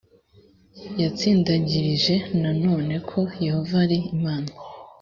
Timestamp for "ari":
3.83-3.97